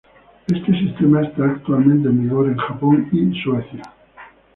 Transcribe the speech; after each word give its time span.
Este 0.47 0.71
sistema 0.79 1.21
está 1.21 1.43
actualmente 1.45 2.09
en 2.09 2.23
vigor 2.23 2.47
en 2.47 2.57
Japón 2.57 3.07
y 3.11 3.39
Suecia. 3.43 3.83